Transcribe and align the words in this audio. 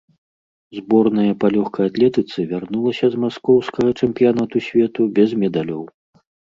Зборная 0.77 1.33
па 1.43 1.47
лёгкай 1.57 1.85
атлетыцы 1.91 2.47
вярнулася 2.55 3.05
з 3.17 3.23
маскоўскага 3.27 3.89
чэмпіянату 3.99 4.57
свету 4.71 5.01
без 5.21 5.29
медалёў. 5.45 5.83